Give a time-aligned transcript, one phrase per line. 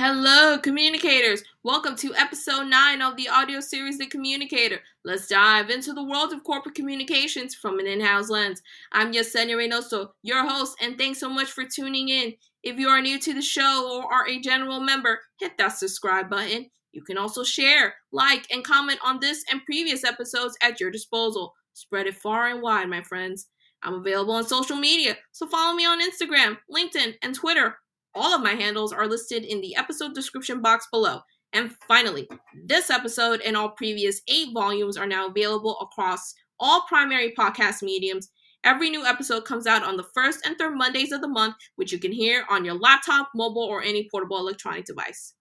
[0.00, 1.42] Hello, communicators!
[1.64, 4.78] Welcome to episode 9 of the audio series The Communicator.
[5.04, 8.62] Let's dive into the world of corporate communications from an in house lens.
[8.92, 12.34] I'm Yesenia Reinoso, your host, and thanks so much for tuning in.
[12.62, 16.30] If you are new to the show or are a general member, hit that subscribe
[16.30, 16.70] button.
[16.92, 21.54] You can also share, like, and comment on this and previous episodes at your disposal.
[21.72, 23.48] Spread it far and wide, my friends.
[23.82, 27.78] I'm available on social media, so follow me on Instagram, LinkedIn, and Twitter
[28.18, 31.20] all of my handles are listed in the episode description box below.
[31.52, 32.28] And finally,
[32.66, 38.28] this episode and all previous eight volumes are now available across all primary podcast mediums.
[38.64, 41.92] Every new episode comes out on the first and third Mondays of the month, which
[41.92, 45.34] you can hear on your laptop, mobile, or any portable electronic device.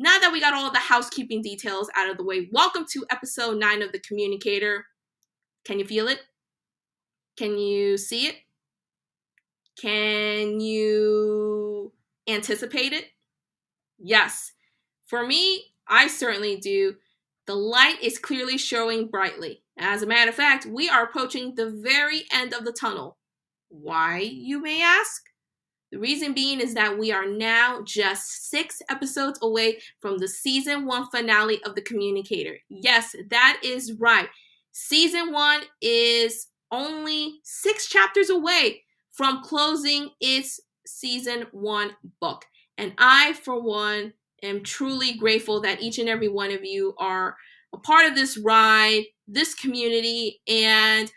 [0.00, 3.58] Now that we got all the housekeeping details out of the way, welcome to episode
[3.58, 4.86] 9 of The Communicator.
[5.64, 6.20] Can you feel it?
[7.36, 8.36] Can you see it?
[9.80, 11.57] Can you
[12.28, 13.06] anticipate it?
[13.98, 14.52] Yes.
[15.06, 16.96] For me, I certainly do.
[17.46, 19.62] The light is clearly showing brightly.
[19.78, 23.16] As a matter of fact, we are approaching the very end of the tunnel.
[23.68, 25.22] Why, you may ask?
[25.90, 30.84] The reason being is that we are now just six episodes away from the season
[30.84, 32.58] one finale of The Communicator.
[32.68, 34.28] Yes, that is right.
[34.72, 38.82] Season one is only six chapters away
[39.12, 42.44] from closing its season one book.
[42.76, 47.36] And I, for one, am truly grateful that each and every one of you are
[47.74, 51.10] a part of this ride, this community, and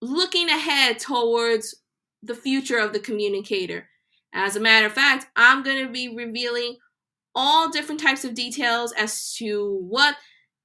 [0.00, 1.74] looking ahead towards
[2.22, 3.88] the future of the communicator.
[4.32, 6.76] As a matter of fact, I'm going to be revealing
[7.34, 10.16] all different types of details as to what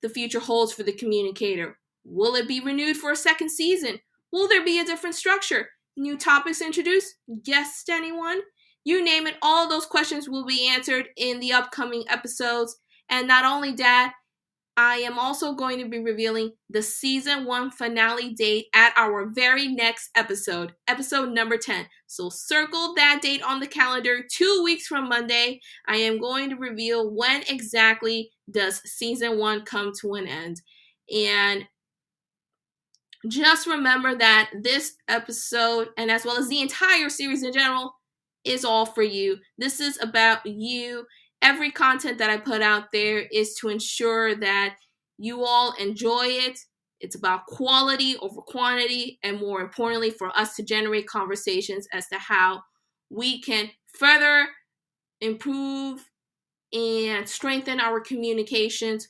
[0.01, 1.79] the future holds for the communicator.
[2.03, 3.99] Will it be renewed for a second season?
[4.31, 5.69] Will there be a different structure?
[5.97, 7.15] New topics introduced?
[7.43, 8.41] Guest anyone?
[8.83, 12.77] You name it, all those questions will be answered in the upcoming episodes.
[13.09, 14.13] And not only that,
[14.77, 19.69] I am also going to be revealing the season one finale date at our very
[19.69, 21.85] next episode, episode number 10.
[22.07, 25.61] So circle that date on the calendar two weeks from Monday.
[25.87, 30.61] I am going to reveal when exactly does season one come to an end.
[31.13, 31.65] And
[33.27, 37.95] just remember that this episode, and as well as the entire series in general,
[38.43, 39.37] is all for you.
[39.57, 41.05] This is about you.
[41.41, 44.75] Every content that I put out there is to ensure that
[45.17, 46.59] you all enjoy it.
[47.01, 52.17] It's about quality over quantity, and more importantly, for us to generate conversations as to
[52.17, 52.63] how
[53.09, 54.47] we can further
[55.21, 56.09] improve
[56.73, 59.09] and strengthen our communications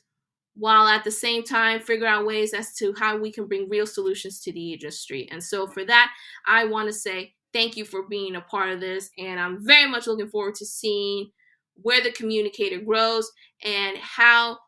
[0.56, 3.86] while at the same time figure out ways as to how we can bring real
[3.86, 5.28] solutions to the industry.
[5.30, 6.10] And so for that,
[6.46, 9.10] I want to say thank you for being a part of this.
[9.18, 11.30] And I'm very much looking forward to seeing
[11.74, 13.30] where the communicator grows
[13.62, 14.58] and how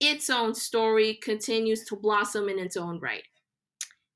[0.00, 3.22] its own story continues to blossom in its own right.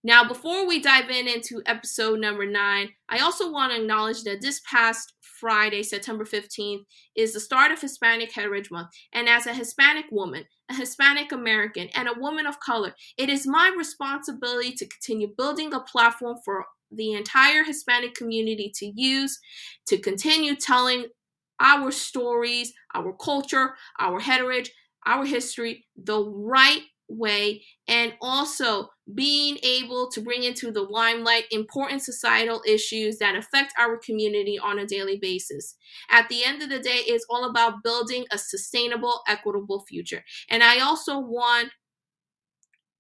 [0.05, 4.41] Now, before we dive in into episode number nine, I also want to acknowledge that
[4.41, 6.85] this past Friday, September 15th,
[7.17, 8.89] is the start of Hispanic Heritage Month.
[9.13, 13.47] And as a Hispanic woman, a Hispanic American, and a woman of color, it is
[13.47, 19.39] my responsibility to continue building a platform for the entire Hispanic community to use,
[19.87, 21.07] to continue telling
[21.61, 24.73] our stories, our culture, our heritage,
[25.07, 32.03] our history the right way and also being able to bring into the limelight important
[32.03, 35.77] societal issues that affect our community on a daily basis.
[36.11, 40.25] At the end of the day, it's all about building a sustainable, equitable future.
[40.51, 41.71] And I also want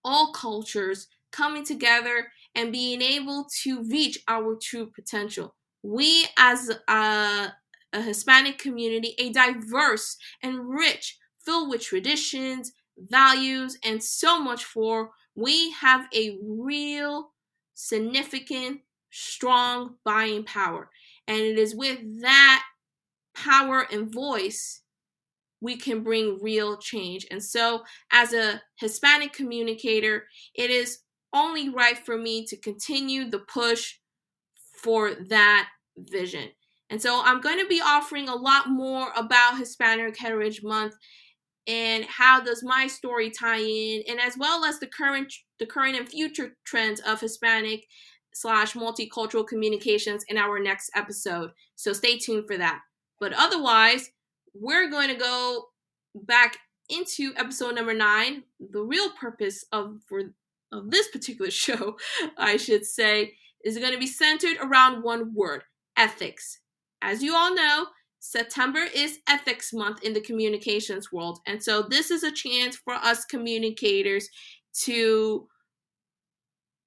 [0.04, 5.54] all cultures coming together and being able to reach our true potential.
[5.82, 7.52] We, as a,
[7.92, 15.10] a Hispanic community, a diverse and rich, filled with traditions, values, and so much for,
[15.34, 17.30] we have a real,
[17.74, 18.80] significant,
[19.10, 20.90] strong buying power.
[21.26, 22.64] And it is with that
[23.34, 24.82] power and voice
[25.60, 27.26] we can bring real change.
[27.30, 31.00] And so, as a Hispanic communicator, it is
[31.32, 33.94] only right for me to continue the push
[34.80, 36.50] for that vision.
[36.90, 40.94] And so, I'm going to be offering a lot more about Hispanic Heritage Month
[41.68, 45.96] and how does my story tie in and as well as the current the current
[45.96, 47.86] and future trends of hispanic
[48.34, 51.50] slash multicultural communications in our next episode.
[51.74, 52.80] So stay tuned for that.
[53.20, 54.10] But otherwise
[54.54, 55.66] we're going to go
[56.14, 56.56] back
[56.88, 60.22] into episode number nine the real purpose of for
[60.72, 61.96] of this particular show
[62.38, 65.62] i should say is going to be centered around one word
[65.98, 66.60] ethics.
[67.02, 67.86] As you all know
[68.20, 71.40] September is Ethics Month in the communications world.
[71.46, 74.28] And so this is a chance for us communicators
[74.82, 75.46] to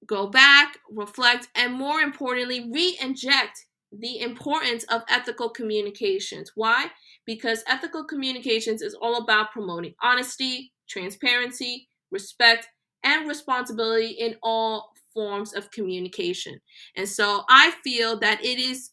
[0.06, 6.52] go back, reflect, and more importantly, re inject the importance of ethical communications.
[6.54, 6.86] Why?
[7.26, 12.68] Because ethical communications is all about promoting honesty, transparency, respect,
[13.04, 16.58] and responsibility in all forms of communication.
[16.96, 18.90] And so I feel that it is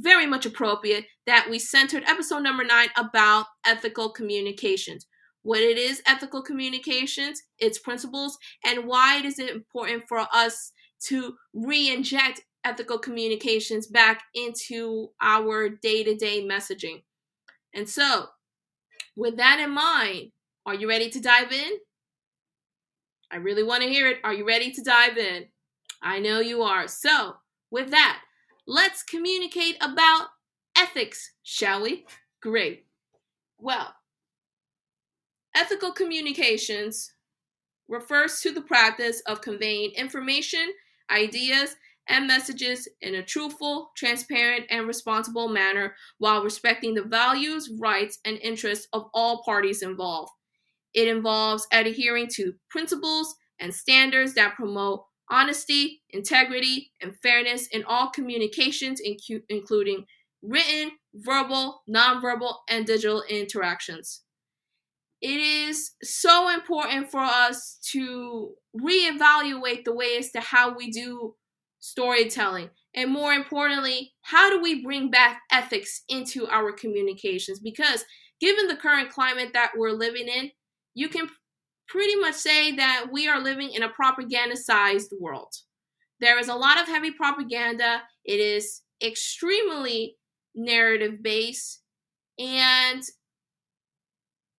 [0.00, 5.06] very much appropriate that we centered episode number nine about ethical communications.
[5.42, 10.72] What it is, ethical communications, its principles, and why it is important for us
[11.06, 17.02] to re inject ethical communications back into our day to day messaging.
[17.74, 18.26] And so,
[19.16, 20.30] with that in mind,
[20.64, 21.72] are you ready to dive in?
[23.32, 24.18] I really want to hear it.
[24.22, 25.46] Are you ready to dive in?
[26.02, 26.86] I know you are.
[26.86, 27.34] So,
[27.70, 28.20] with that,
[28.66, 30.28] let's communicate about
[30.76, 32.06] ethics, shall we?
[32.40, 32.86] Great.
[33.58, 33.94] Well,
[35.54, 37.12] ethical communications
[37.88, 40.72] refers to the practice of conveying information,
[41.10, 41.76] ideas,
[42.08, 48.38] and messages in a truthful, transparent, and responsible manner while respecting the values, rights, and
[48.38, 50.32] interests of all parties involved.
[50.94, 58.10] It involves adhering to principles and standards that promote honesty, integrity, and fairness in all
[58.10, 59.00] communications,
[59.48, 60.04] including
[60.42, 64.22] written, verbal, nonverbal, and digital interactions.
[65.20, 71.36] It is so important for us to reevaluate the way as to how we do
[71.78, 72.70] storytelling.
[72.94, 77.60] And more importantly, how do we bring back ethics into our communications?
[77.60, 78.04] Because
[78.40, 80.50] given the current climate that we're living in,
[80.94, 81.28] you can
[81.92, 85.54] pretty much say that we are living in a propaganda-sized world.
[86.20, 88.02] There is a lot of heavy propaganda.
[88.24, 90.16] It is extremely
[90.54, 91.82] narrative based
[92.38, 93.02] and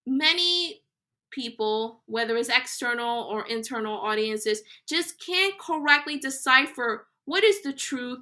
[0.06, 0.84] many
[1.32, 8.20] people, whether it's external or internal audiences, just can't correctly decipher what is the truth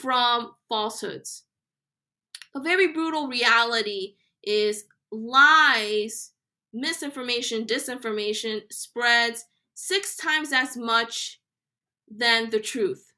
[0.00, 1.44] from falsehoods.
[2.54, 4.14] A very brutal reality
[4.44, 6.32] is lies
[6.72, 9.44] misinformation, disinformation spreads
[9.74, 11.40] six times as much
[12.10, 13.12] than the truth.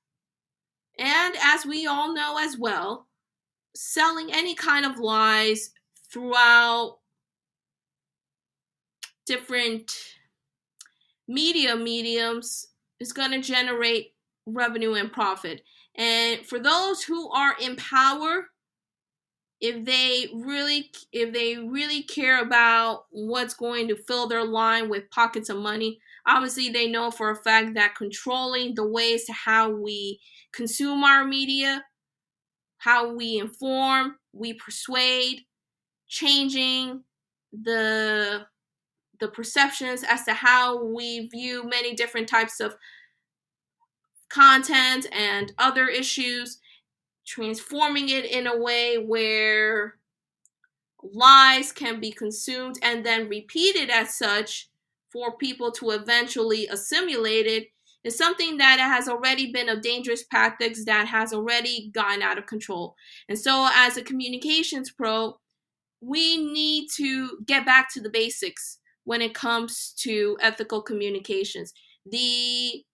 [0.98, 3.06] And as we all know as well,
[3.74, 5.70] selling any kind of lies
[6.12, 6.98] throughout
[9.26, 9.92] different
[11.28, 12.66] media mediums
[12.98, 14.12] is going to generate
[14.46, 15.62] revenue and profit.
[15.96, 18.48] And for those who are in power,
[19.60, 25.10] if they really if they really care about what's going to fill their line with
[25.10, 29.70] pockets of money obviously they know for a fact that controlling the ways to how
[29.70, 30.18] we
[30.52, 31.84] consume our media
[32.78, 35.42] how we inform we persuade
[36.08, 37.02] changing
[37.52, 38.46] the
[39.20, 42.74] the perceptions as to how we view many different types of
[44.30, 46.58] content and other issues
[47.30, 49.94] transforming it in a way where
[51.02, 54.68] lies can be consumed and then repeated as such
[55.12, 57.68] for people to eventually assimilate it
[58.02, 62.46] is something that has already been a dangerous tactics that has already gotten out of
[62.46, 62.96] control.
[63.28, 65.38] And so as a communications pro,
[66.00, 71.72] we need to get back to the basics when it comes to ethical communications.
[72.06, 72.84] The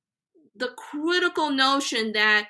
[0.57, 2.49] the critical notion that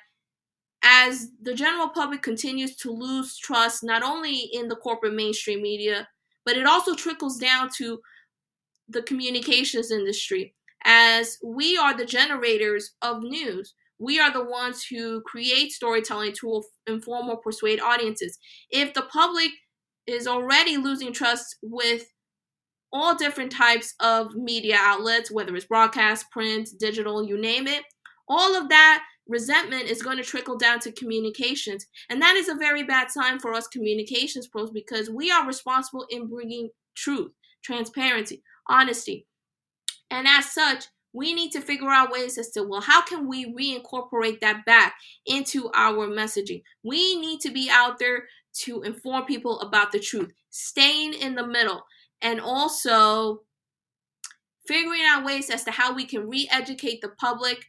[0.83, 6.07] as the general public continues to lose trust not only in the corporate mainstream media,
[6.45, 7.99] but it also trickles down to
[8.87, 10.53] the communications industry.
[10.83, 16.63] As we are the generators of news, we are the ones who create storytelling to
[16.85, 18.37] inform or persuade audiences.
[18.69, 19.49] If the public
[20.05, 22.05] is already losing trust with
[22.93, 27.83] all different types of media outlets, whether it's broadcast, print, digital, you name it,
[28.29, 31.85] all of that resentment is going to trickle down to communications.
[32.09, 36.05] And that is a very bad sign for us communications pros because we are responsible
[36.09, 37.31] in bringing truth,
[37.63, 39.27] transparency, honesty.
[40.09, 43.51] And as such, we need to figure out ways as to, well, how can we
[43.53, 46.61] reincorporate that back into our messaging?
[46.83, 48.25] We need to be out there
[48.59, 51.83] to inform people about the truth, staying in the middle,
[52.21, 53.41] and also
[54.67, 57.65] figuring out ways as to how we can re educate the public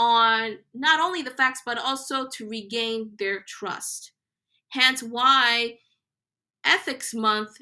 [0.00, 4.12] on not only the facts but also to regain their trust.
[4.70, 5.76] Hence, why
[6.64, 7.58] Ethics Month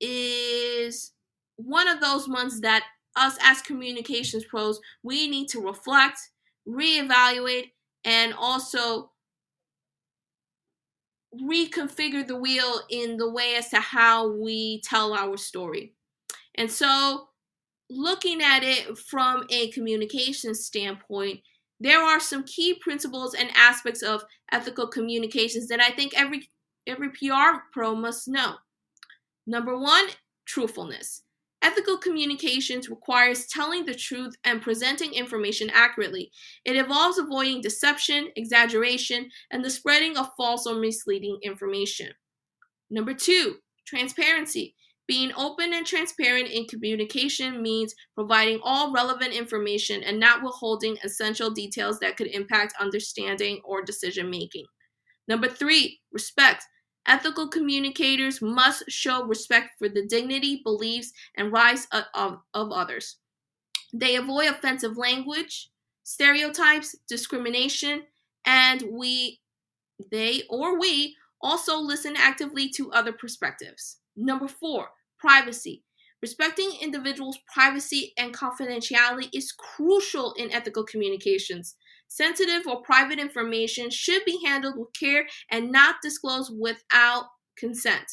[0.00, 1.12] is
[1.56, 2.84] one of those months that
[3.16, 6.20] us as communications pros we need to reflect,
[6.68, 7.72] reevaluate,
[8.04, 9.10] and also
[11.34, 15.94] reconfigure the wheel in the way as to how we tell our story.
[16.54, 17.28] And so,
[17.90, 21.40] looking at it from a communication standpoint,
[21.80, 26.50] there are some key principles and aspects of ethical communications that I think every
[26.86, 28.54] every PR pro must know.
[29.46, 30.06] Number 1,
[30.44, 31.22] truthfulness.
[31.62, 36.30] Ethical communications requires telling the truth and presenting information accurately.
[36.64, 42.10] It involves avoiding deception, exaggeration, and the spreading of false or misleading information.
[42.88, 44.76] Number two, transparency.
[45.08, 51.50] Being open and transparent in communication means providing all relevant information and not withholding essential
[51.50, 54.66] details that could impact understanding or decision making.
[55.28, 56.64] Number three, respect.
[57.06, 63.18] Ethical communicators must show respect for the dignity, beliefs, and rights of, of, of others.
[63.92, 65.70] They avoid offensive language,
[66.02, 68.02] stereotypes, discrimination,
[68.44, 69.40] and we,
[70.10, 73.98] they or we, also listen actively to other perspectives.
[74.16, 75.84] Number four, privacy.
[76.22, 81.76] Respecting individuals' privacy and confidentiality is crucial in ethical communications.
[82.08, 87.26] Sensitive or private information should be handled with care and not disclosed without
[87.58, 88.06] consent.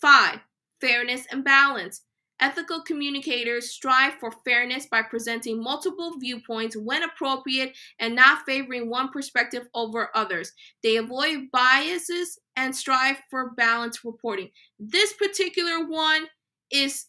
[0.00, 0.38] 5.
[0.80, 2.02] Fairness and balance.
[2.40, 9.10] Ethical communicators strive for fairness by presenting multiple viewpoints when appropriate and not favoring one
[9.10, 10.52] perspective over others.
[10.82, 14.50] They avoid biases and strive for balanced reporting.
[14.78, 16.26] This particular one
[16.70, 17.06] is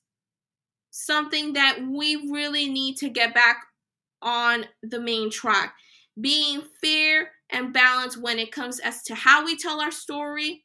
[0.91, 3.63] something that we really need to get back
[4.21, 5.73] on the main track
[6.19, 10.63] being fair and balanced when it comes as to how we tell our story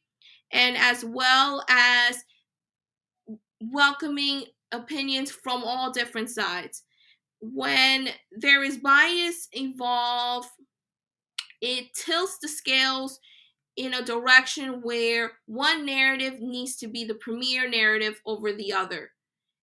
[0.51, 2.23] and as well as
[3.61, 6.83] welcoming opinions from all different sides.
[7.39, 10.49] When there is bias involved,
[11.61, 13.19] it tilts the scales
[13.77, 19.11] in a direction where one narrative needs to be the premier narrative over the other.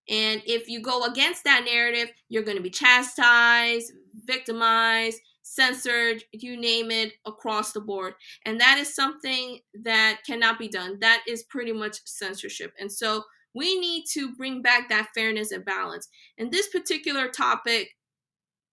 [0.09, 3.93] And if you go against that narrative, you're going to be chastised,
[4.25, 8.15] victimized, censored, you name it, across the board.
[8.45, 10.99] And that is something that cannot be done.
[11.01, 12.73] That is pretty much censorship.
[12.79, 16.09] And so we need to bring back that fairness and balance.
[16.39, 17.91] And this particular topic,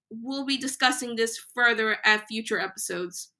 [0.10, 3.32] we'll be discussing this further at future episodes.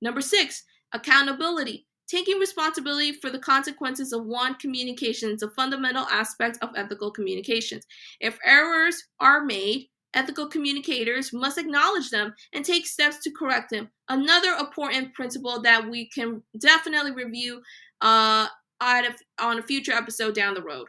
[0.00, 1.86] Number six, accountability.
[2.08, 7.86] Taking responsibility for the consequences of one communication is a fundamental aspect of ethical communications.
[8.20, 13.88] If errors are made, Ethical communicators must acknowledge them and take steps to correct them.
[14.08, 17.62] Another important principle that we can definitely review
[18.02, 18.46] uh,
[18.80, 20.88] on a future episode down the road.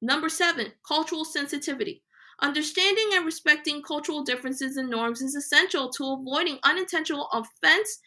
[0.00, 2.02] Number seven, cultural sensitivity.
[2.40, 7.98] Understanding and respecting cultural differences and norms is essential to avoiding unintentional offense,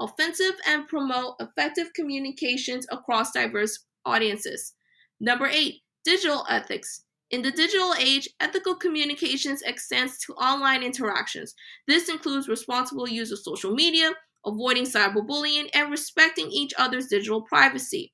[0.00, 4.74] offensive, and promote effective communications across diverse audiences.
[5.20, 7.04] Number eight, digital ethics.
[7.30, 11.54] In the digital age, ethical communications extends to online interactions.
[11.88, 14.10] This includes responsible use of social media,
[14.44, 18.12] avoiding cyberbullying, and respecting each other's digital privacy.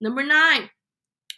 [0.00, 0.70] Number nine,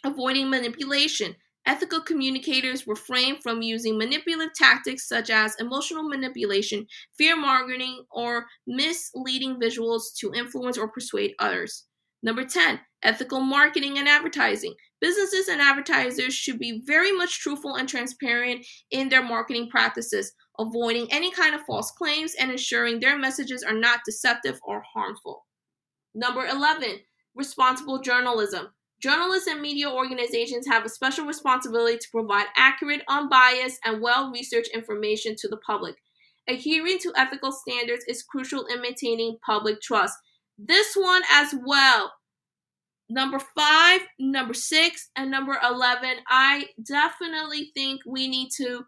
[0.03, 1.35] avoiding manipulation.
[1.65, 6.85] Ethical communicators refrain from using manipulative tactics such as emotional manipulation,
[7.17, 11.85] fear mongering, or misleading visuals to influence or persuade others.
[12.21, 14.73] Number 10, ethical marketing and advertising.
[14.99, 21.11] Businesses and advertisers should be very much truthful and transparent in their marketing practices, avoiding
[21.11, 25.45] any kind of false claims and ensuring their messages are not deceptive or harmful.
[26.15, 26.99] Number 11,
[27.35, 28.67] responsible journalism.
[29.03, 34.71] Journalists and media organizations have a special responsibility to provide accurate, unbiased, and well researched
[34.73, 35.95] information to the public.
[36.47, 40.17] Adhering to ethical standards is crucial in maintaining public trust.
[40.57, 42.13] This one as well.
[43.09, 46.19] Number five, number six, and number 11.
[46.29, 48.85] I definitely think we need to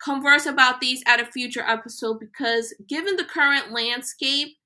[0.00, 4.57] converse about these at a future episode because given the current landscape,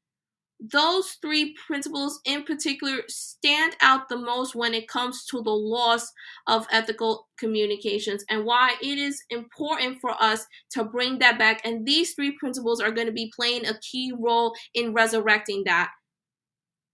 [0.70, 6.12] those three principles in particular stand out the most when it comes to the loss
[6.46, 11.60] of ethical communications and why it is important for us to bring that back.
[11.64, 15.90] And these three principles are going to be playing a key role in resurrecting that,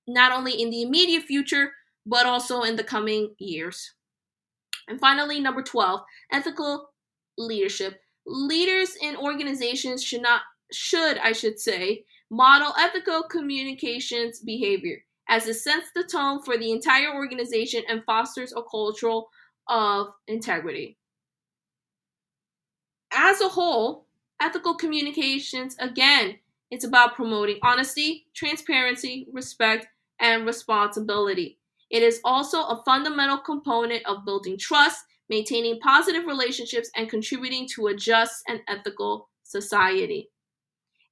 [0.06, 1.72] not only in the immediate future,
[2.06, 3.92] but also in the coming years.
[4.88, 6.00] And finally, number 12,
[6.32, 6.88] ethical
[7.36, 8.00] leadership.
[8.24, 10.40] Leaders in organizations should not,
[10.72, 16.72] should, I should say, model ethical communications behavior as it sets the tone for the
[16.72, 19.20] entire organization and fosters a culture
[19.68, 20.96] of integrity.
[23.12, 24.06] As a whole,
[24.40, 26.38] ethical communications, again,
[26.70, 29.86] it's about promoting honesty, transparency, respect,
[30.20, 31.58] and responsibility.
[31.90, 37.86] It is also a fundamental component of building trust, maintaining positive relationships, and contributing to
[37.86, 40.30] a just and ethical society.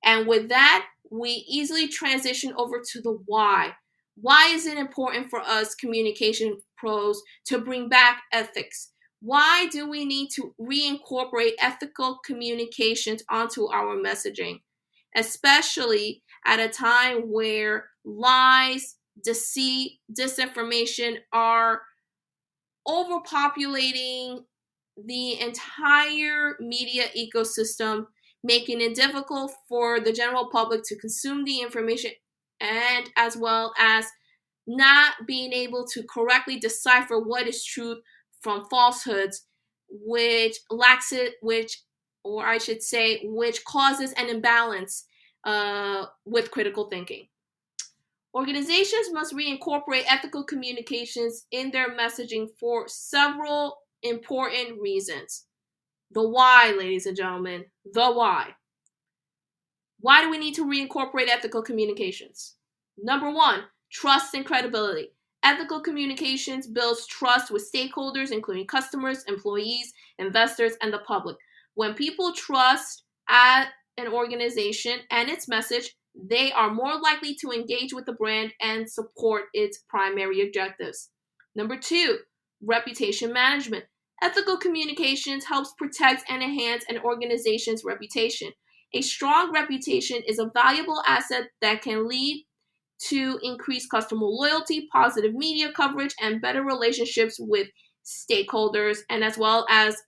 [0.06, 3.72] And with that, we easily transition over to the why.
[4.16, 8.92] Why is it important for us communication pros to bring back ethics?
[9.20, 14.60] Why do we need to reincorporate ethical communications onto our messaging,
[15.16, 21.82] especially at a time where lies, deceit, disinformation are
[22.86, 24.44] overpopulating
[25.04, 28.06] the entire media ecosystem,
[28.46, 32.12] making it difficult for the general public to consume the information
[32.60, 34.06] and as well as
[34.66, 37.98] not being able to correctly decipher what is truth
[38.40, 39.46] from falsehoods,
[39.88, 41.82] which lacks it, which,
[42.24, 45.04] or I should say, which causes an imbalance
[45.44, 47.28] uh, with critical thinking.
[48.34, 55.45] Organizations must reincorporate ethical communications in their messaging for several important reasons.
[56.10, 58.54] The why, ladies and gentlemen, the why.
[60.00, 62.54] Why do we need to reincorporate ethical communications?
[62.98, 65.08] Number one, trust and credibility.
[65.42, 71.36] Ethical communications builds trust with stakeholders, including customers, employees, investors, and the public.
[71.74, 77.92] When people trust at an organization and its message, they are more likely to engage
[77.92, 81.10] with the brand and support its primary objectives.
[81.54, 82.18] Number two,
[82.62, 83.84] reputation management.
[84.22, 88.50] Ethical communications helps protect and enhance an organization's reputation.
[88.94, 92.46] A strong reputation is a valuable asset that can lead
[92.98, 97.68] to increased customer loyalty, positive media coverage, and better relationships with
[98.04, 100.02] stakeholders, and as well as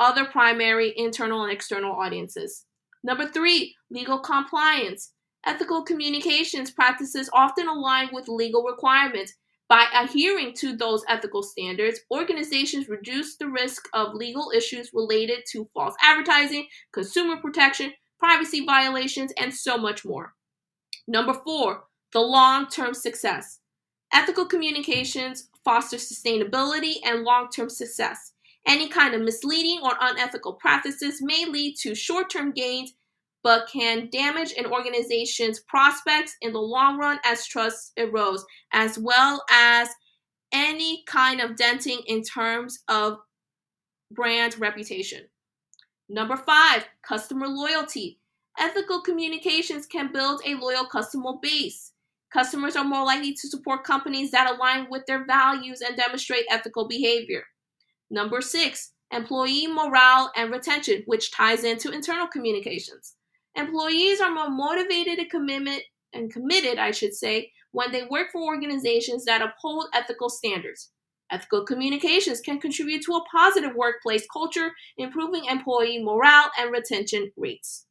[0.00, 2.64] other primary internal and external audiences.
[3.04, 5.12] Number three, legal compliance.
[5.46, 9.34] Ethical communications practices often align with legal requirements.
[9.68, 15.68] By adhering to those ethical standards, organizations reduce the risk of legal issues related to
[15.72, 20.34] false advertising, consumer protection, privacy violations, and so much more.
[21.08, 23.60] Number four, the long term success.
[24.12, 28.32] Ethical communications foster sustainability and long term success.
[28.66, 32.94] Any kind of misleading or unethical practices may lead to short term gains
[33.44, 38.40] but can damage an organization's prospects in the long run as trust erodes,
[38.72, 39.90] as well as
[40.50, 43.18] any kind of denting in terms of
[44.10, 45.20] brand reputation.
[46.08, 48.18] Number five, customer loyalty.
[48.58, 51.92] Ethical communications can build a loyal customer base.
[52.32, 56.88] Customers are more likely to support companies that align with their values and demonstrate ethical
[56.88, 57.44] behavior.
[58.10, 63.16] Number six, employee morale and retention, which ties into internal communications.
[63.56, 68.42] Employees are more motivated and commitment and committed, I should say, when they work for
[68.42, 70.90] organizations that uphold ethical standards.
[71.30, 77.86] Ethical communications can contribute to a positive workplace culture, improving employee morale and retention rates.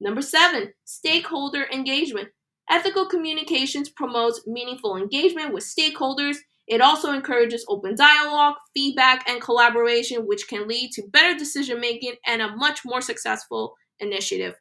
[0.00, 2.28] Number seven, stakeholder engagement.
[2.70, 6.36] Ethical communications promotes meaningful engagement with stakeholders.
[6.66, 12.14] It also encourages open dialogue, feedback, and collaboration, which can lead to better decision making
[12.26, 14.54] and a much more successful initiative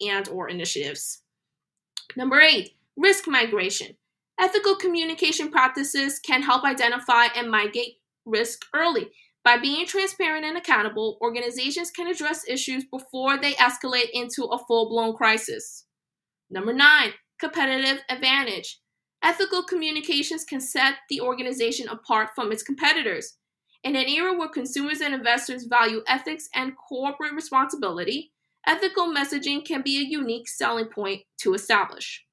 [0.00, 1.22] and or initiatives.
[2.16, 3.96] Number 8, risk migration.
[4.38, 9.10] Ethical communication practices can help identify and mitigate risk early.
[9.44, 15.14] By being transparent and accountable, organizations can address issues before they escalate into a full-blown
[15.14, 15.84] crisis.
[16.50, 18.80] Number 9, competitive advantage.
[19.22, 23.36] Ethical communications can set the organization apart from its competitors.
[23.82, 28.32] In an era where consumers and investors value ethics and corporate responsibility,
[28.66, 32.24] ethical messaging can be a unique selling point to establish.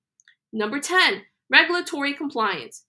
[0.54, 2.84] Number 10, regulatory compliance.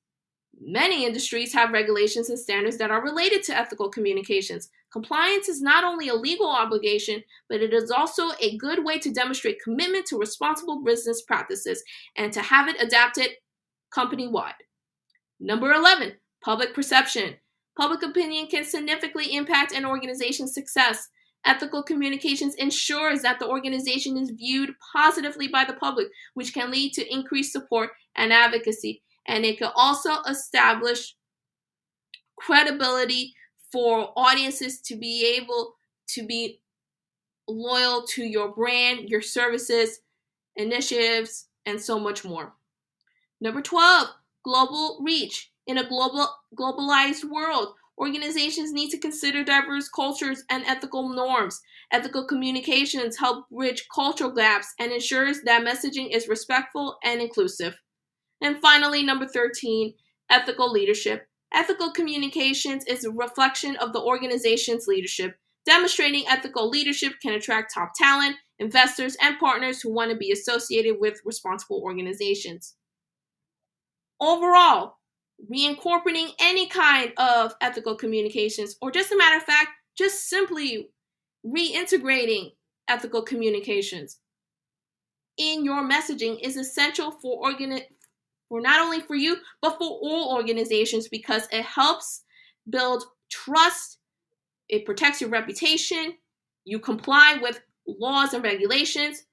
[0.61, 4.71] Many industries have regulations and standards that are related to ethical communications.
[4.93, 9.13] Compliance is not only a legal obligation, but it is also a good way to
[9.13, 11.83] demonstrate commitment to responsible business practices
[12.17, 13.31] and to have it adapted
[13.91, 14.55] company wide.
[15.39, 17.37] Number 11, public perception.
[17.77, 21.09] Public opinion can significantly impact an organization's success.
[21.45, 26.93] Ethical communications ensures that the organization is viewed positively by the public, which can lead
[26.93, 29.03] to increased support and advocacy.
[29.27, 31.15] And it can also establish
[32.37, 33.35] credibility
[33.73, 35.75] for audiences to be able
[36.09, 36.61] to be
[37.49, 40.01] loyal to your brand, your services,
[40.57, 42.55] initiatives, and so much more.
[43.41, 44.09] Number 12,
[44.45, 45.53] global reach.
[45.67, 46.27] In a global
[46.59, 51.61] globalized world, Organizations need to consider diverse cultures and ethical norms.
[51.91, 57.77] Ethical communications help bridge cultural gaps and ensures that messaging is respectful and inclusive.
[58.41, 59.95] And finally, number 13,
[60.31, 61.27] ethical leadership.
[61.53, 65.37] Ethical communications is a reflection of the organization's leadership.
[65.67, 70.97] Demonstrating ethical leadership can attract top talent, investors, and partners who want to be associated
[71.01, 72.77] with responsible organizations.
[74.21, 74.98] Overall,
[75.53, 80.89] reincorporating any kind of ethical communications, or just a matter of fact, just simply
[81.47, 82.53] reintegrating
[82.89, 84.19] ethical communications.
[85.37, 87.87] In your messaging is essential for organi-
[88.49, 92.25] for not only for you but for all organizations because it helps
[92.69, 93.99] build trust
[94.69, 96.15] it protects your reputation
[96.65, 99.25] you comply with laws and regulations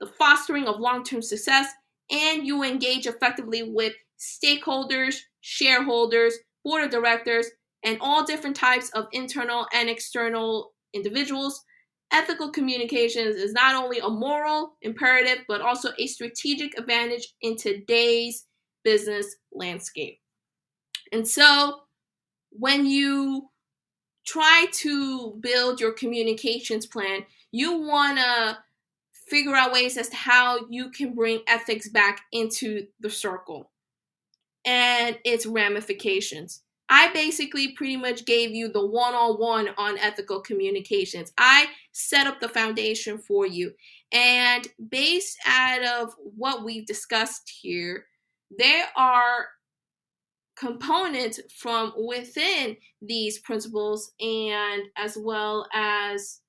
[0.00, 1.68] the fostering of long-term success
[2.10, 7.46] and you engage effectively with stakeholders shareholders board of directors
[7.84, 11.62] and all different types of internal and external individuals
[12.12, 18.46] ethical communications is not only a moral imperative, but also a strategic advantage in today's
[18.84, 20.18] business landscape.
[21.12, 21.80] And so,
[22.50, 23.48] when you
[24.26, 28.58] try to build your communications plan, you want to
[29.28, 33.70] figure out ways as to how you can bring ethics back into the circle
[34.66, 36.62] and its ramifications.
[36.88, 41.32] I basically pretty much gave you the one on one on ethical communications.
[41.38, 43.72] I set up the foundation for you.
[44.12, 48.06] And based out of what we've discussed here,
[48.56, 49.48] there are
[50.56, 56.40] components from within these principles and as well as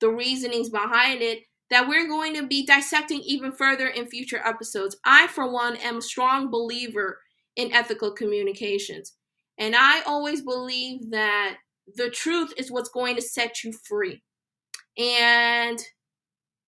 [0.00, 4.96] the reasonings behind it that we're going to be dissecting even further in future episodes.
[5.04, 7.18] I, for one, am a strong believer
[7.56, 9.14] in ethical communications.
[9.58, 11.56] And I always believe that
[11.94, 14.22] the truth is what's going to set you free.
[14.98, 15.82] And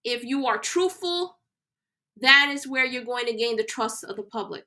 [0.05, 1.38] if you are truthful,
[2.20, 4.66] that is where you're going to gain the trust of the public.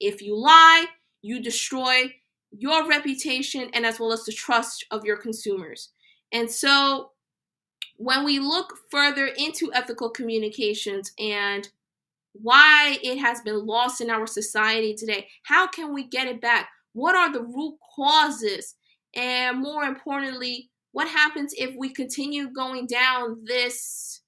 [0.00, 0.86] If you lie,
[1.22, 2.12] you destroy
[2.50, 5.90] your reputation and as well as the trust of your consumers.
[6.32, 7.10] And so
[7.96, 11.68] when we look further into ethical communications and
[12.32, 16.68] why it has been lost in our society today, how can we get it back?
[16.92, 18.74] What are the root causes?
[19.14, 24.22] And more importantly, what happens if we continue going down this,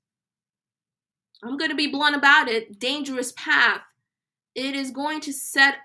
[1.43, 3.81] I'm going to be blunt about it, dangerous path?
[4.55, 5.77] It is going to set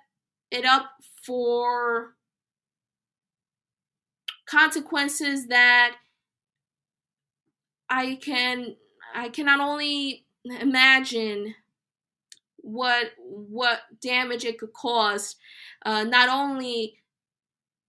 [0.51, 0.89] it up
[1.25, 2.15] for
[4.47, 5.95] consequences that
[7.89, 8.75] I can
[9.13, 11.56] I can not only imagine
[12.67, 15.38] what what damage it could cause
[15.86, 16.97] uh, not only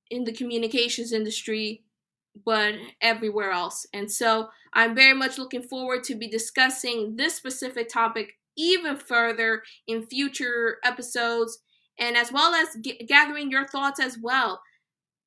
[0.08, 1.82] in the communications industry
[2.44, 3.84] but everywhere else.
[3.92, 9.62] And so I'm very much looking forward to be discussing this specific topic even further
[9.88, 11.58] in future episodes
[11.98, 14.62] and as well as g- gathering your thoughts as well.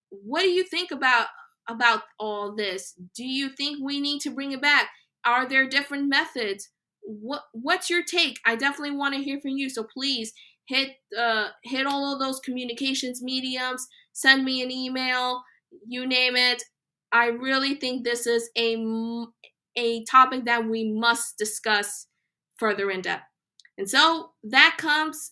[0.10, 1.28] What do you think about
[1.68, 2.94] about all this?
[3.16, 4.88] Do you think we need to bring it back?
[5.26, 6.70] Are there different methods?
[7.20, 8.40] What what's your take?
[8.46, 9.70] I definitely want to hear from you.
[9.70, 10.34] So please
[10.68, 15.44] hit uh, hit all of those communications mediums, send me an email,
[15.88, 16.64] you name it.
[17.12, 18.78] I really think this is a
[19.76, 22.08] a topic that we must discuss
[22.58, 23.24] further in depth.
[23.78, 25.32] And so that comes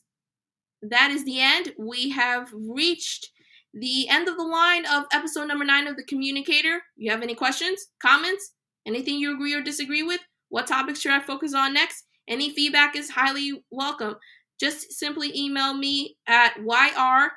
[0.82, 1.74] that is the end.
[1.78, 3.30] We have reached
[3.74, 6.82] the end of the line of episode number 9 of the communicator.
[6.96, 8.54] You have any questions, comments,
[8.88, 10.22] anything you agree or disagree with?
[10.50, 12.06] What topics should I focus on next?
[12.28, 14.16] Any feedback is highly welcome
[14.60, 17.32] just simply email me at yr.ymedia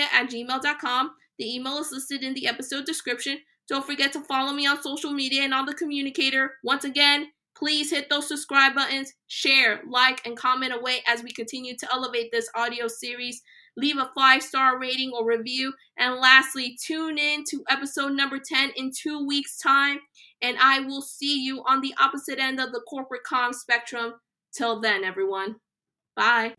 [0.00, 1.10] at gmail.com.
[1.38, 3.38] The email is listed in the episode description.
[3.68, 6.52] Don't forget to follow me on social media and on the communicator.
[6.62, 11.76] Once again, please hit those subscribe buttons, share, like, and comment away as we continue
[11.76, 13.42] to elevate this audio series.
[13.76, 15.72] Leave a five star rating or review.
[15.98, 19.98] And lastly, tune in to episode number 10 in two weeks' time.
[20.40, 24.14] And I will see you on the opposite end of the corporate com spectrum.
[24.52, 25.56] Till then, everyone.
[26.16, 26.54] Bye.